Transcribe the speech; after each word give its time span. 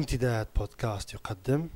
امتداد 0.00 0.46
بودكاست 0.56 1.14
يقدم. 1.14 1.68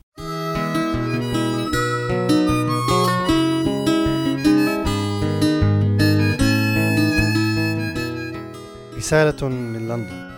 رسالة 8.97 9.49
من 9.49 9.89
لندن. 9.89 10.31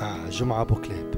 مع 0.00 0.28
جمعة 0.28 0.64
بوكليب. 0.64 1.14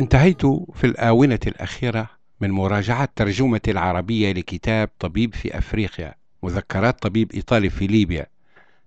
انتهيت 0.00 0.46
في 0.46 0.84
الآونة 0.84 1.40
الأخيرة 1.46 2.15
من 2.40 2.50
مراجعة 2.50 3.08
ترجمة 3.16 3.60
العربية 3.68 4.32
لكتاب 4.32 4.90
طبيب 4.98 5.34
في 5.34 5.58
أفريقيا 5.58 6.14
مذكرات 6.42 7.02
طبيب 7.02 7.32
إيطالي 7.32 7.70
في 7.70 7.86
ليبيا 7.86 8.26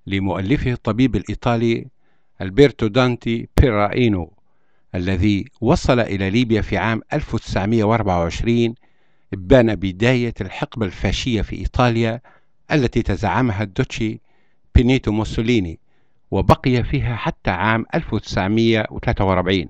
لمؤلفه 0.08 0.72
الطبيب 0.72 1.16
الإيطالي 1.16 1.86
ألبرتو 2.42 2.88
دانتي 2.88 3.48
بيراينو 3.62 4.34
الذي 4.96 5.46
وصل 5.62 6.00
إلى 6.00 6.30
ليبيا 6.30 6.62
في 6.62 6.78
عام 6.78 7.02
1924 7.14 8.76
إبان 9.34 9.76
بداية 9.76 10.34
الحقبة 10.42 10.86
الفاشية 10.86 11.42
في 11.42 11.56
إيطاليا 11.56 12.22
التي 12.72 13.02
تزعمها 13.02 13.64
الدوتشي 13.64 14.20
بينيتو 14.76 15.12
موسوليني 15.12 15.80
وبقي 16.32 16.84
فيها 16.84 17.16
حتى 17.16 17.52
عام 17.52 17.86
1943 17.96 19.66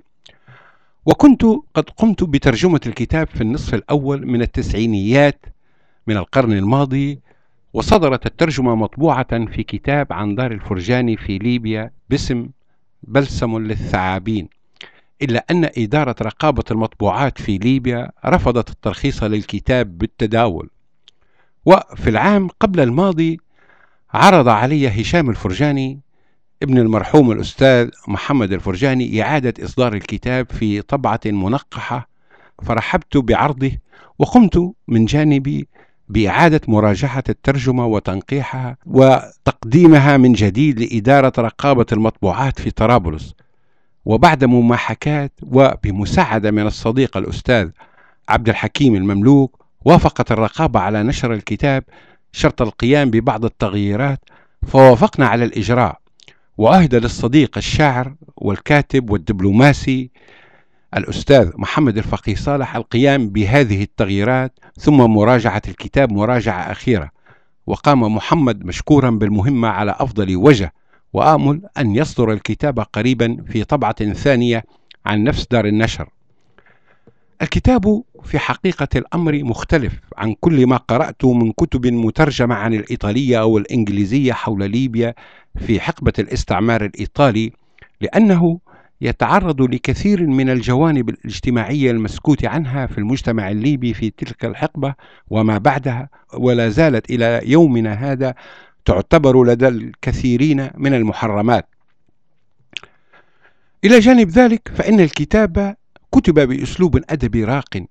وكنت 1.09 1.45
قد 1.73 1.89
قمت 1.97 2.23
بترجمة 2.23 2.79
الكتاب 2.85 3.27
في 3.27 3.41
النصف 3.41 3.73
الأول 3.73 4.27
من 4.27 4.41
التسعينيات 4.41 5.45
من 6.07 6.17
القرن 6.17 6.53
الماضي 6.53 7.19
وصدرت 7.73 8.25
الترجمة 8.25 8.75
مطبوعة 8.75 9.45
في 9.45 9.63
كتاب 9.63 10.13
عن 10.13 10.35
دار 10.35 10.51
الفرجاني 10.51 11.17
في 11.17 11.37
ليبيا 11.37 11.91
باسم 12.09 12.49
بلسم 13.03 13.57
للثعابين. 13.57 14.49
إلا 15.21 15.45
أن 15.51 15.69
إدارة 15.77 16.15
رقابة 16.21 16.63
المطبوعات 16.71 17.41
في 17.41 17.57
ليبيا 17.57 18.11
رفضت 18.25 18.69
الترخيص 18.69 19.23
للكتاب 19.23 19.97
بالتداول. 19.97 20.69
وفي 21.65 22.09
العام 22.09 22.47
قبل 22.59 22.79
الماضي 22.79 23.39
عرض 24.13 24.47
علي 24.47 25.01
هشام 25.01 25.29
الفرجاني 25.29 25.99
ابن 26.63 26.77
المرحوم 26.77 27.31
الأستاذ 27.31 27.89
محمد 28.07 28.53
الفرجاني 28.53 29.21
إعادة 29.21 29.53
إصدار 29.65 29.93
الكتاب 29.93 30.51
في 30.51 30.81
طبعة 30.81 31.19
منقحة 31.25 32.09
فرحبت 32.63 33.17
بعرضه 33.17 33.71
وقمت 34.19 34.71
من 34.87 35.05
جانبي 35.05 35.67
بإعادة 36.09 36.61
مراجعة 36.67 37.23
الترجمة 37.29 37.85
وتنقيحها 37.85 38.77
وتقديمها 38.85 40.17
من 40.17 40.33
جديد 40.33 40.79
لإدارة 40.79 41.33
رقابة 41.37 41.85
المطبوعات 41.91 42.59
في 42.59 42.71
طرابلس. 42.71 43.33
وبعد 44.05 44.43
مماحكات 44.43 45.31
وبمساعدة 45.43 46.51
من 46.51 46.67
الصديق 46.67 47.17
الأستاذ 47.17 47.69
عبد 48.29 48.49
الحكيم 48.49 48.95
المملوك 48.95 49.65
وافقت 49.85 50.31
الرقابة 50.31 50.79
على 50.79 51.03
نشر 51.03 51.33
الكتاب 51.33 51.83
شرط 52.31 52.61
القيام 52.61 53.09
ببعض 53.09 53.45
التغييرات 53.45 54.19
فوافقنا 54.67 55.27
على 55.27 55.45
الإجراء. 55.45 55.99
وأهدى 56.59 56.99
للصديق 56.99 57.57
الشاعر 57.57 58.15
والكاتب 58.37 59.09
والدبلوماسي 59.09 60.11
الأستاذ 60.97 61.51
محمد 61.55 61.97
الفقيه 61.97 62.35
صالح 62.35 62.75
القيام 62.75 63.29
بهذه 63.29 63.83
التغييرات 63.83 64.59
ثم 64.79 64.97
مراجعة 64.97 65.61
الكتاب 65.67 66.11
مراجعة 66.11 66.71
أخيرة. 66.71 67.11
وقام 67.67 68.15
محمد 68.15 68.65
مشكورا 68.65 69.09
بالمهمة 69.09 69.67
على 69.67 69.95
أفضل 69.99 70.35
وجه 70.35 70.73
وآمل 71.13 71.61
أن 71.77 71.95
يصدر 71.95 72.31
الكتاب 72.31 72.79
قريبا 72.79 73.37
في 73.47 73.63
طبعة 73.63 74.13
ثانية 74.13 74.63
عن 75.05 75.23
نفس 75.23 75.47
دار 75.51 75.65
النشر. 75.65 76.09
الكتاب 77.41 78.03
في 78.23 78.39
حقيقة 78.39 78.87
الأمر 78.95 79.43
مختلف 79.43 79.93
عن 80.17 80.35
كل 80.39 80.67
ما 80.67 80.77
قرأت 80.77 81.25
من 81.25 81.51
كتب 81.51 81.87
مترجمة 81.87 82.55
عن 82.55 82.73
الإيطالية 82.73 83.41
أو 83.41 83.57
الإنجليزية 83.57 84.33
حول 84.33 84.71
ليبيا 84.71 85.13
في 85.57 85.79
حقبة 85.79 86.13
الاستعمار 86.19 86.85
الإيطالي 86.85 87.51
لأنه 88.01 88.59
يتعرض 89.01 89.61
لكثير 89.61 90.27
من 90.27 90.49
الجوانب 90.49 91.09
الاجتماعية 91.09 91.91
المسكوت 91.91 92.45
عنها 92.45 92.85
في 92.85 92.97
المجتمع 92.97 93.51
الليبي 93.51 93.93
في 93.93 94.09
تلك 94.09 94.45
الحقبة 94.45 94.95
وما 95.29 95.57
بعدها 95.57 96.09
ولا 96.33 96.69
زالت 96.69 97.09
إلى 97.09 97.41
يومنا 97.43 97.93
هذا 97.93 98.35
تعتبر 98.85 99.43
لدى 99.43 99.67
الكثيرين 99.67 100.69
من 100.77 100.93
المحرمات. 100.93 101.67
إلى 103.85 103.99
جانب 103.99 104.29
ذلك 104.29 104.71
فإن 104.75 104.99
الكتاب 104.99 105.75
كتب 106.11 106.39
بأسلوب 106.39 107.01
أدبي 107.09 107.43
راق 107.43 107.83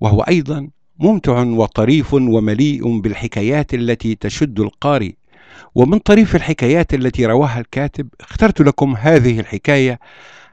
وهو 0.00 0.20
أيضا 0.20 0.68
ممتع 0.98 1.42
وطريف 1.42 2.14
ومليء 2.14 3.00
بالحكايات 3.00 3.74
التي 3.74 4.14
تشد 4.14 4.60
القارئ. 4.60 5.12
ومن 5.74 5.98
طريف 5.98 6.36
الحكايات 6.36 6.94
التي 6.94 7.26
رواها 7.26 7.60
الكاتب 7.60 8.08
اخترت 8.20 8.60
لكم 8.60 8.94
هذه 8.98 9.40
الحكاية 9.40 9.98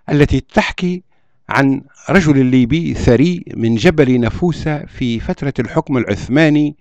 التي 0.10 0.40
تحكي 0.40 1.04
عن 1.50 1.82
رجل 2.10 2.46
ليبي 2.46 2.94
ثري 2.94 3.44
من 3.56 3.76
جبل 3.76 4.20
نفوسة 4.20 4.86
في 4.86 5.20
فترة 5.20 5.54
الحكم 5.60 5.98
العثماني 5.98 6.76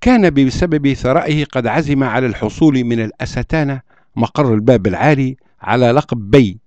كان 0.00 0.30
بسبب 0.30 0.92
ثرائه 0.92 1.44
قد 1.44 1.66
عزم 1.66 2.04
على 2.04 2.26
الحصول 2.26 2.84
من 2.84 3.00
الأستانة 3.00 3.80
مقر 4.16 4.54
الباب 4.54 4.86
العالي 4.86 5.36
على 5.62 5.90
لقب 5.90 6.30
بي. 6.30 6.58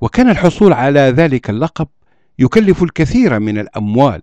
وكان 0.00 0.30
الحصول 0.30 0.72
على 0.72 1.00
ذلك 1.00 1.50
اللقب 1.50 1.88
يكلف 2.38 2.82
الكثير 2.82 3.38
من 3.38 3.58
الأموال. 3.58 4.22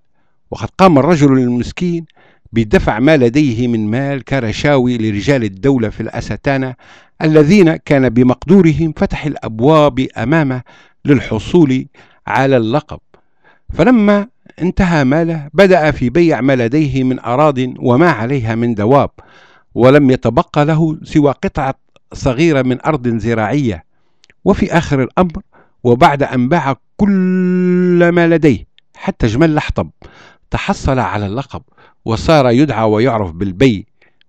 وقد 0.51 0.69
قام 0.77 0.99
الرجل 0.99 1.33
المسكين 1.33 2.05
بدفع 2.53 2.99
ما 2.99 3.17
لديه 3.17 3.67
من 3.67 3.91
مال 3.91 4.23
كرشاوي 4.23 4.97
لرجال 4.97 5.43
الدولة 5.43 5.89
في 5.89 6.01
الأستانة 6.01 6.75
الذين 7.21 7.75
كان 7.75 8.09
بمقدورهم 8.09 8.93
فتح 8.97 9.25
الأبواب 9.25 10.07
أمامه 10.17 10.61
للحصول 11.05 11.85
على 12.27 12.57
اللقب. 12.57 12.99
فلما 13.73 14.27
انتهى 14.61 15.03
ماله 15.03 15.49
بدأ 15.53 15.91
في 15.91 16.09
بيع 16.09 16.41
ما 16.41 16.55
لديه 16.55 17.03
من 17.03 17.19
أراض 17.19 17.57
وما 17.79 18.09
عليها 18.11 18.55
من 18.55 18.75
دواب 18.75 19.09
ولم 19.75 20.11
يتبقى 20.11 20.65
له 20.65 20.97
سوى 21.03 21.31
قطعة 21.31 21.75
صغيرة 22.13 22.61
من 22.61 22.77
أرض 22.85 23.07
زراعية. 23.17 23.83
وفي 24.45 24.77
آخر 24.77 25.03
الأمر 25.03 25.41
وبعد 25.83 26.23
أن 26.23 26.49
باع 26.49 26.75
كل 26.97 28.09
ما 28.13 28.27
لديه 28.27 28.65
حتى 28.95 29.27
جمل 29.27 29.49
الأحطب 29.49 29.89
تحصل 30.51 30.99
على 30.99 31.25
اللقب 31.25 31.61
وصار 32.05 32.49
يدعى 32.49 32.83
ويعرف 32.83 33.31
بالبي 33.31 33.85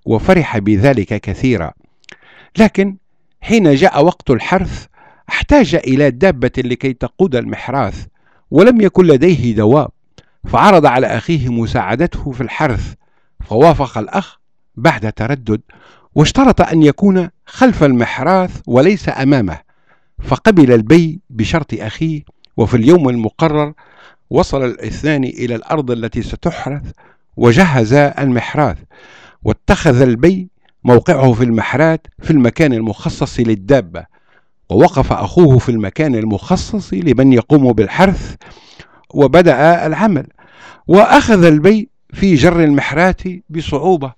وفرح 0.07 0.59
بذلك 0.59 1.21
كثيرا. 1.21 1.73
لكن 2.59 2.97
حين 3.41 3.75
جاء 3.75 4.05
وقت 4.05 4.31
الحرث 4.31 4.87
احتاج 5.29 5.75
إلى 5.75 6.11
دابة 6.11 6.53
لكي 6.59 6.93
تقود 6.93 7.37
المحراث 7.37 8.07
ولم 8.51 8.81
يكن 8.81 9.07
لديه 9.07 9.55
دواب 9.55 9.91
فعرض 10.49 10.87
على 10.87 11.07
أخيه 11.07 11.49
مساعدته 11.49 12.31
في 12.33 12.41
الحرث 12.41 12.95
فوافق 13.45 13.99
الأخ 13.99 14.39
بعد 14.75 15.13
تردد 15.13 15.61
واشترط 16.15 16.61
أن 16.61 16.83
يكون 16.83 17.29
خلف 17.47 17.85
المحراث 17.85 18.61
وليس 18.67 19.09
أمامه. 19.09 19.59
فقبل 20.23 20.73
البي 20.73 21.21
بشرط 21.31 21.75
أخيه 21.75 22.23
وفي 22.57 22.77
اليوم 22.77 23.09
المقرر 23.09 23.73
وصل 24.31 24.65
الإثنان 24.65 25.25
إلى 25.25 25.55
الأرض 25.55 25.91
التي 25.91 26.23
ستحرث 26.23 26.83
وجهزا 27.37 28.15
المحراث 28.19 28.77
واتخذ 29.43 30.03
البي 30.03 30.49
موقعه 30.85 31.33
في 31.33 31.45
المحراث 31.45 32.07
في 32.23 32.31
المكان 32.31 32.73
المخصص 32.73 33.41
للدابة 33.41 34.05
ووقف 34.71 35.13
أخوه 35.13 35.59
في 35.59 35.69
المكان 35.69 36.15
المخصص 36.15 36.95
لمن 36.95 37.33
يقوم 37.33 37.73
بالحرث 37.73 38.35
وبدأ 39.15 39.87
العمل 39.87 40.27
وأخذ 40.87 41.45
البي 41.45 41.89
في 42.13 42.35
جر 42.35 42.65
المحراث 42.65 43.23
بصعوبة 43.51 44.13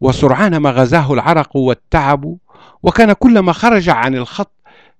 وسرعان 0.00 0.56
ما 0.56 0.70
غزاه 0.70 1.12
العرق 1.12 1.56
والتعب 1.56 2.36
وكان 2.82 3.12
كلما 3.12 3.52
خرج 3.52 3.88
عن 3.88 4.14
الخط 4.14 4.52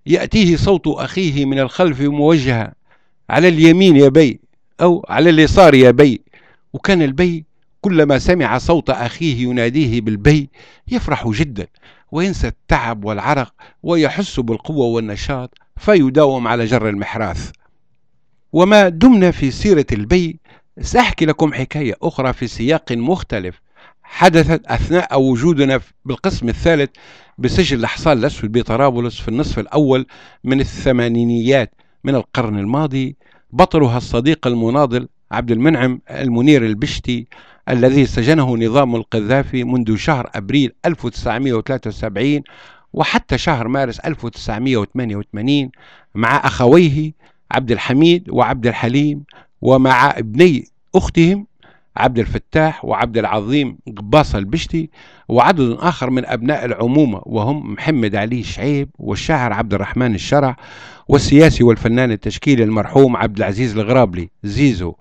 يأتيه 0.06 0.56
صوت 0.56 0.86
أخيه 0.86 1.44
من 1.44 1.58
الخلف 1.58 2.00
موجها 2.00 2.74
على 3.30 3.48
اليمين 3.48 3.96
يا 3.96 4.08
بي 4.08 4.40
أو 4.80 5.06
على 5.08 5.30
اليسار 5.30 5.74
يا 5.74 5.90
بي. 5.90 6.20
وكان 6.72 7.02
البي 7.02 7.44
كلما 7.80 8.18
سمع 8.18 8.58
صوت 8.58 8.90
أخيه 8.90 9.42
يناديه 9.42 10.00
بالبي 10.00 10.50
يفرح 10.88 11.28
جدا 11.28 11.66
وينسى 12.12 12.48
التعب 12.48 13.04
والعرق 13.04 13.54
ويحس 13.82 14.40
بالقوة 14.40 14.86
والنشاط 14.86 15.54
فيداوم 15.76 16.48
على 16.48 16.64
جر 16.64 16.88
المحراث. 16.88 17.50
وما 18.52 18.88
دمنا 18.88 19.30
في 19.30 19.50
سيرة 19.50 19.86
البي 19.92 20.40
سأحكي 20.80 21.26
لكم 21.26 21.52
حكاية 21.52 21.94
أخرى 22.02 22.32
في 22.32 22.46
سياق 22.46 22.92
مختلف. 22.92 23.60
حدثت 24.12 24.66
أثناء 24.66 25.20
وجودنا 25.20 25.80
بالقسم 26.04 26.48
الثالث 26.48 26.90
بسجن 27.38 27.78
الحصان 27.78 28.18
الأسود 28.18 28.52
بطرابلس 28.52 29.20
في 29.20 29.28
النصف 29.28 29.58
الأول 29.58 30.06
من 30.44 30.60
الثمانينيات 30.60 31.74
من 32.04 32.14
القرن 32.14 32.58
الماضي. 32.58 33.16
بطلها 33.52 33.96
الصديق 33.96 34.46
المناضل 34.46 35.08
عبد 35.32 35.50
المنعم 35.50 36.00
المنير 36.10 36.66
البشتي 36.66 37.26
الذي 37.68 38.06
سجنه 38.06 38.56
نظام 38.56 38.96
القذافي 38.96 39.64
منذ 39.64 39.96
شهر 39.96 40.30
أبريل 40.34 40.72
1973 40.86 42.42
وحتى 42.92 43.38
شهر 43.38 43.68
مارس 43.68 44.00
1988 44.00 45.70
مع 46.14 46.36
أخويه 46.46 47.12
عبد 47.50 47.70
الحميد 47.70 48.30
وعبد 48.30 48.66
الحليم 48.66 49.24
ومع 49.62 50.10
ابني 50.18 50.64
أختهم 50.94 51.46
عبد 52.00 52.18
الفتاح 52.18 52.84
وعبد 52.84 53.18
العظيم 53.18 53.78
قباصة 53.96 54.38
البشتي 54.38 54.90
وعدد 55.28 55.76
آخر 55.80 56.10
من 56.10 56.26
أبناء 56.26 56.64
العمومة 56.64 57.22
وهم 57.26 57.72
محمد 57.72 58.16
علي 58.16 58.42
شعيب 58.42 58.88
والشاعر 58.98 59.52
عبد 59.52 59.74
الرحمن 59.74 60.14
الشرع 60.14 60.56
والسياسي 61.08 61.64
والفنان 61.64 62.10
التشكيلي 62.10 62.64
المرحوم 62.64 63.16
عبد 63.16 63.36
العزيز 63.36 63.78
الغرابلي 63.78 64.30
زيزو. 64.42 64.94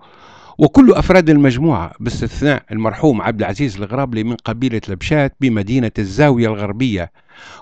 وكل 0.58 0.92
أفراد 0.92 1.30
المجموعة 1.30 1.92
باستثناء 2.00 2.62
المرحوم 2.72 3.22
عبد 3.22 3.40
العزيز 3.40 3.76
الغرابلي 3.76 4.24
من 4.24 4.36
قبيلة 4.44 4.80
لبشات 4.88 5.34
بمدينة 5.40 5.90
الزاوية 5.98 6.46
الغربية. 6.46 7.12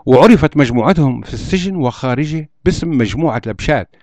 وعرفت 0.07 0.57
مجموعتهم 0.57 1.23
في 1.23 1.35
السجن 1.35 1.77
وخارجه 1.77 2.51
باسم 2.65 2.99
مجموعة 2.99 3.43
لبشات. 3.47 3.97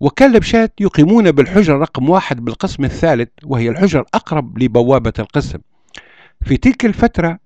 وكان 0.00 0.32
لبشات 0.32 0.72
يقيمون 0.80 1.30
بالحجرة 1.30 1.76
رقم 1.76 2.10
واحد 2.10 2.44
بالقسم 2.44 2.84
الثالث 2.84 3.28
وهي 3.44 3.68
الحجرة 3.68 4.00
الأقرب 4.00 4.58
لبوابة 4.62 5.12
القسم. 5.18 5.58
في 6.42 6.56
تلك 6.56 6.84
الفترة 6.84 7.38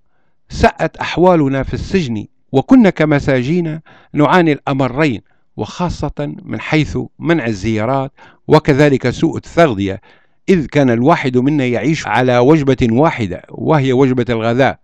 سأت 0.49 0.97
أحوالنا 0.97 1.63
في 1.63 1.75
السجن 1.75 2.27
وكنا 2.53 2.91
كمساجين 2.91 3.81
نعاني 4.13 4.53
الأمرين 4.53 5.21
وخاصة 5.57 6.35
من 6.43 6.61
حيث 6.61 6.99
منع 7.19 7.47
الزيارات 7.47 8.13
وكذلك 8.49 9.11
سوء 9.11 9.37
التغذية 9.37 10.01
إذ 10.49 10.67
كان 10.67 10.91
الواحد 10.91 11.37
منا 11.37 11.67
يعيش 11.67 12.07
على 12.07 12.39
وجبة 12.39 12.87
واحدة 12.91 13.43
وهي 13.51 13.93
وجبة 13.93 14.25
الغذاء 14.29 14.79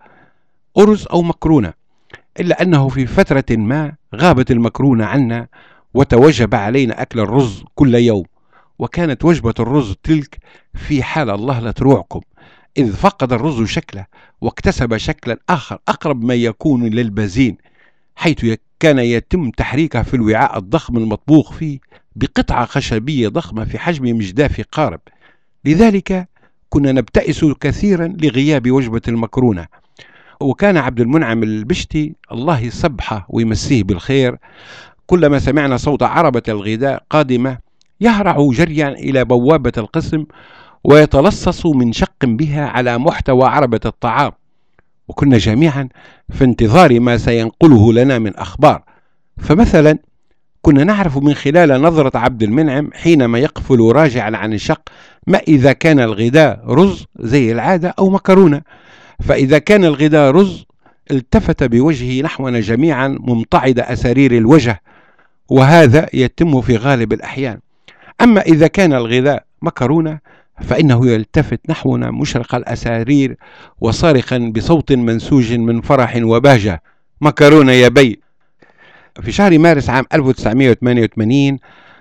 أرز 0.79 1.07
أو 1.13 1.23
مكرونة 1.23 1.73
إلا 2.41 2.63
أنه 2.63 2.89
في 2.89 3.07
فترة 3.07 3.45
ما 3.51 3.93
غابت 4.15 4.51
المكرونة 4.51 5.05
عنا 5.05 5.47
وتوجب 5.99 6.55
علينا 6.55 7.03
أكل 7.03 7.21
الرز 7.21 7.65
كل 7.75 7.95
يوم. 7.95 8.25
وكانت 8.79 9.25
وجبة 9.25 9.55
الرز 9.61 9.95
تلك 10.03 10.39
في 10.75 11.03
حال 11.03 11.31
الله 11.31 11.61
لا 11.61 11.71
تروعكم. 11.71 12.21
إذ 12.77 12.93
فقد 12.93 13.33
الرز 13.33 13.63
شكله 13.63 14.07
واكتسب 14.41 14.97
شكلا 14.97 15.39
آخر 15.49 15.79
أقرب 15.89 16.25
ما 16.25 16.35
يكون 16.35 16.85
للبازين 16.85 17.57
حيث 18.17 18.57
كان 18.81 18.99
يتم 18.99 19.51
تحريكه 19.51 20.03
في 20.03 20.15
الوعاء 20.15 20.59
الضخم 20.59 20.97
المطبوخ 20.97 21.53
فيه 21.53 21.79
بقطعة 22.17 22.65
خشبية 22.67 23.29
ضخمة 23.29 23.65
في 23.65 23.79
حجم 23.79 24.05
مجداف 24.05 24.61
قارب. 24.73 25.01
لذلك 25.65 26.29
كنا 26.69 26.93
نبتئس 26.93 27.45
كثيرا 27.45 28.17
لغياب 28.23 28.71
وجبة 28.71 29.03
المكرونة. 29.09 29.67
وكان 30.41 30.77
عبد 30.77 31.01
المنعم 31.01 31.43
البشتي 31.43 32.15
الله 32.33 32.61
يصبحه 32.61 33.27
ويمسيه 33.29 33.83
بالخير 33.83 34.39
كلما 35.11 35.39
سمعنا 35.39 35.77
صوت 35.77 36.03
عربة 36.03 36.43
الغذاء 36.49 37.03
قادمة 37.11 37.59
يهرع 38.01 38.49
جريا 38.53 38.89
إلى 38.89 39.25
بوابة 39.25 39.73
القسم 39.79 40.25
ويتلصص 40.85 41.67
من 41.67 41.93
شق 41.93 42.25
بها 42.25 42.67
على 42.67 42.99
محتوى 42.99 43.49
عربة 43.49 43.81
الطعام. 43.87 44.33
وكنا 45.09 45.39
جميعا 45.39 45.89
في 46.31 46.45
انتظار 46.45 47.01
ما 47.01 47.17
سينقله 47.17 47.93
لنا 47.93 48.19
من 48.19 48.37
أخبار. 48.37 48.83
فمثلا 49.39 49.99
كنا 50.63 50.85
نعرف 50.85 51.19
من 51.19 51.35
خلال 51.35 51.83
نظرة 51.83 52.19
عبد 52.19 52.43
المنعم 52.43 52.91
حينما 52.95 53.39
يقفل 53.39 53.81
راجعا 53.81 54.37
عن 54.37 54.53
الشق 54.53 54.89
ما 55.27 55.39
إذا 55.39 55.73
كان 55.73 56.01
الغذاء 56.01 56.65
رز 56.67 57.05
زي 57.19 57.53
العادة 57.53 57.95
أو 57.99 58.11
مكرونة. 58.11 58.63
فإذا 59.21 59.59
كان 59.59 59.85
الغذاء 59.85 60.31
رز 60.31 60.65
التفت 61.11 61.65
بوجهه 61.65 62.23
نحونا 62.23 62.61
جميعا 62.61 63.09
ممتعض 63.21 63.81
أسارير 63.81 64.37
الوجه 64.37 64.83
وهذا 65.49 66.09
يتم 66.13 66.61
في 66.61 66.77
غالب 66.77 67.13
الأحيان. 67.13 67.59
أما 68.21 68.41
إذا 68.41 68.67
كان 68.67 68.93
الغذاء 68.93 69.45
مكرونة 69.63 70.19
فإنه 70.63 71.07
يلتفت 71.07 71.61
نحونا 71.69 72.11
مشرق 72.11 72.55
الأسارير 72.55 73.37
وصارخا 73.81 74.39
بصوت 74.39 74.93
منسوج 74.93 75.53
من 75.53 75.81
فرح 75.81 76.17
وبهجة. 76.23 76.83
مكرونة 77.21 77.73
يا 77.73 77.89
بي. 77.89 78.21
في 79.23 79.33
شهر 79.33 79.59
مارس 79.59 79.91
عام 79.91 80.05
1988 80.15 81.59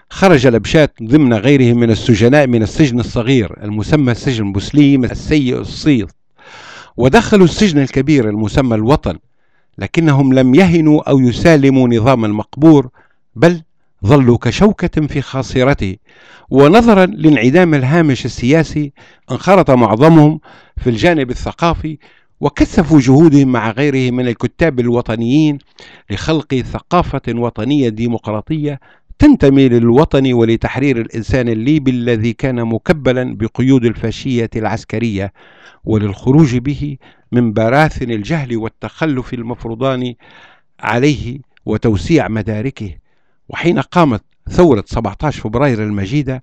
خرج 0.09 0.47
لبشات 0.47 0.93
ضمن 1.03 1.33
غيره 1.33 1.73
من 1.73 1.91
السجناء 1.91 2.47
من 2.47 2.63
السجن 2.63 2.99
الصغير 2.99 3.63
المسمى 3.63 4.13
سجن 4.13 4.51
بوسليم 4.51 5.03
السيء 5.03 5.57
الصيت. 5.59 6.07
ودخلوا 6.97 7.45
السجن 7.45 7.79
الكبير 7.79 8.29
المسمى 8.29 8.75
الوطن 8.75 9.17
لكنهم 9.77 10.33
لم 10.33 10.55
يهنوا 10.55 11.09
أو 11.09 11.19
يسالموا 11.19 11.87
نظام 11.87 12.25
المقبور 12.25 12.89
بل 13.37 13.61
ظلوا 14.05 14.37
كشوكة 14.37 15.07
في 15.07 15.21
خاصرته 15.21 15.95
ونظرا 16.49 17.05
لانعدام 17.05 17.73
الهامش 17.73 18.25
السياسي 18.25 18.93
انخرط 19.31 19.71
معظمهم 19.71 20.39
في 20.77 20.89
الجانب 20.89 21.29
الثقافي 21.29 21.97
وكثفوا 22.39 22.99
جهودهم 22.99 23.51
مع 23.51 23.71
غيره 23.71 24.11
من 24.11 24.27
الكتاب 24.27 24.79
الوطنيين 24.79 25.57
لخلق 26.09 26.55
ثقافة 26.55 27.21
وطنية 27.27 27.89
ديمقراطية 27.89 28.79
تنتمي 29.19 29.69
للوطن 29.69 30.33
ولتحرير 30.33 31.01
الإنسان 31.01 31.49
الليبي 31.49 31.91
الذي 31.91 32.33
كان 32.33 32.65
مكبلا 32.65 33.37
بقيود 33.37 33.85
الفاشية 33.85 34.49
العسكرية 34.55 35.33
وللخروج 35.85 36.57
به 36.57 36.97
من 37.31 37.53
براثن 37.53 38.11
الجهل 38.11 38.57
والتخلف 38.57 39.33
المفروضان 39.33 40.13
عليه 40.79 41.39
وتوسيع 41.65 42.27
مداركه. 42.27 43.06
وحين 43.49 43.79
قامت 43.79 44.23
ثورة 44.49 44.83
17 44.87 45.41
فبراير 45.41 45.83
المجيدة 45.83 46.41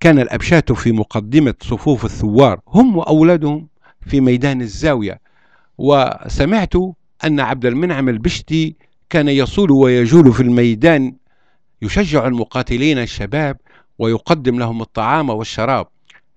كان 0.00 0.18
الأبشات 0.18 0.72
في 0.72 0.92
مقدمة 0.92 1.54
صفوف 1.62 2.04
الثوار 2.04 2.60
هم 2.68 2.96
وأولادهم 2.96 3.68
في 4.00 4.20
ميدان 4.20 4.60
الزاوية. 4.60 5.20
وسمعت 5.78 6.72
أن 7.24 7.40
عبد 7.40 7.66
المنعم 7.66 8.08
البشتي 8.08 8.76
كان 9.10 9.28
يصول 9.28 9.70
ويجول 9.70 10.32
في 10.32 10.40
الميدان 10.40 11.14
يشجع 11.82 12.26
المقاتلين 12.26 12.98
الشباب 12.98 13.56
ويقدم 13.98 14.58
لهم 14.58 14.80
الطعام 14.82 15.30
والشراب. 15.30 15.86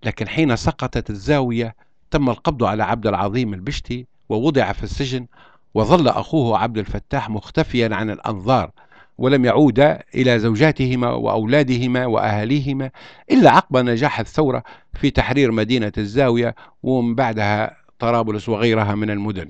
لكن 0.03 0.27
حين 0.27 0.55
سقطت 0.55 1.09
الزاوية 1.09 1.75
تم 2.11 2.29
القبض 2.29 2.63
على 2.63 2.83
عبد 2.83 3.07
العظيم 3.07 3.53
البشتي 3.53 4.05
ووضع 4.29 4.71
في 4.71 4.83
السجن 4.83 5.25
وظل 5.73 6.07
أخوه 6.07 6.57
عبد 6.57 6.77
الفتاح 6.77 7.29
مختفيا 7.29 7.95
عن 7.95 8.09
الأنظار. 8.09 8.71
ولم 9.17 9.45
يعودا 9.45 10.03
إلى 10.15 10.39
زوجاتهما 10.39 11.09
وأولادهما 11.09 12.05
وأهاليهما 12.05 12.89
إلا 13.31 13.51
عقب 13.51 13.77
نجاح 13.77 14.19
الثورة 14.19 14.63
في 14.93 15.09
تحرير 15.09 15.51
مدينة 15.51 15.91
الزاوية 15.97 16.55
ومن 16.83 17.15
بعدها 17.15 17.77
طرابلس 17.99 18.49
وغيرها 18.49 18.95
من 18.95 19.09
المدن. 19.09 19.49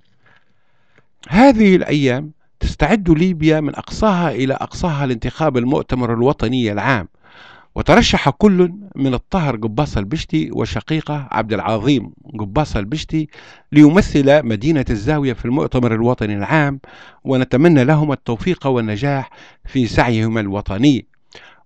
هذه 1.30 1.76
الأيام 1.76 2.32
تستعد 2.60 3.10
ليبيا 3.10 3.60
من 3.60 3.76
أقصاها 3.76 4.32
إلى 4.32 4.54
أقصاها 4.54 5.06
لانتخاب 5.06 5.58
المؤتمر 5.58 6.14
الوطني 6.14 6.72
العام. 6.72 7.08
وترشح 7.78 8.30
كل 8.30 8.74
من 8.96 9.14
الطهر 9.14 9.56
قباص 9.56 9.98
البشتي 9.98 10.50
وشقيقة 10.52 11.28
عبد 11.32 11.54
العظيم 11.54 12.12
قباص 12.40 12.76
البشتي 12.76 13.28
ليمثل 13.72 14.46
مدينة 14.46 14.86
الزاوية 14.90 15.34
في 15.34 15.46
المؤتمر 15.46 15.94
الوطني 15.94 16.38
العام 16.38 16.80
ونتمنى 17.24 17.84
لهم 17.84 18.12
التوفيق 18.12 18.68
والنجاح 18.68 19.30
في 19.66 19.88
سعيهما 19.88 20.40
الوطني. 20.40 21.06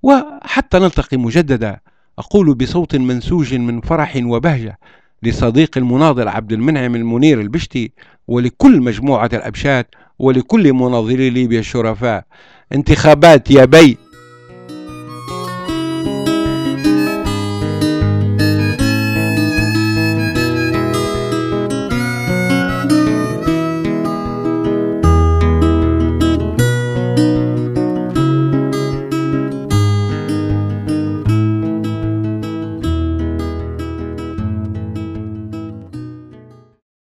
وحتى 0.03 0.79
نلتقي 0.79 1.17
مجددا 1.17 1.79
أقول 2.19 2.53
بصوت 2.55 2.95
منسوج 2.95 3.55
من 3.55 3.81
فرح 3.81 4.21
وبهجة 4.23 4.79
لصديق 5.23 5.77
المناضل 5.77 6.27
عبد 6.27 6.51
المنعم 6.51 6.95
المنير 6.95 7.41
البشتي 7.41 7.91
ولكل 8.27 8.81
مجموعة 8.81 9.29
الأبشات 9.33 9.95
ولكل 10.19 10.73
مناضلي 10.73 11.29
ليبيا 11.29 11.59
الشرفاء. 11.59 12.25
انتخابات 12.73 13.51
يا 13.51 13.65
بي! 13.65 13.97